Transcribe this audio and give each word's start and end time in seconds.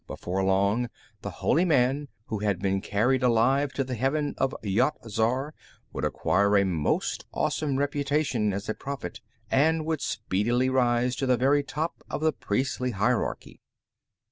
Before 0.07 0.43
long, 0.43 0.89
the 1.21 1.29
holy 1.29 1.63
man 1.63 2.07
who 2.25 2.39
had 2.39 2.57
been 2.57 2.81
carried 2.81 3.21
alive 3.21 3.71
to 3.73 3.83
the 3.83 3.93
Heaven 3.93 4.33
of 4.39 4.55
Yat 4.63 4.95
Zar 5.07 5.53
would 5.93 6.03
acquire 6.03 6.57
a 6.57 6.65
most 6.65 7.27
awesome 7.31 7.77
reputation 7.77 8.51
as 8.51 8.67
a 8.67 8.73
prophet, 8.73 9.21
and 9.51 9.85
would 9.85 10.01
speedily 10.01 10.69
rise 10.69 11.15
to 11.17 11.27
the 11.27 11.37
very 11.37 11.61
top 11.61 12.03
of 12.09 12.19
the 12.21 12.33
priestly 12.33 12.89
hierarchy. 12.89 13.61